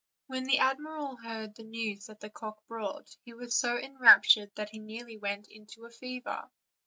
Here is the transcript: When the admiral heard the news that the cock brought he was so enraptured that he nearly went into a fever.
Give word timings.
When 0.25 0.45
the 0.45 0.57
admiral 0.57 1.15
heard 1.17 1.53
the 1.53 1.61
news 1.63 2.07
that 2.07 2.21
the 2.21 2.31
cock 2.31 2.65
brought 2.65 3.15
he 3.23 3.35
was 3.35 3.53
so 3.55 3.77
enraptured 3.77 4.49
that 4.55 4.71
he 4.71 4.79
nearly 4.79 5.15
went 5.19 5.47
into 5.47 5.85
a 5.85 5.91
fever. 5.91 6.49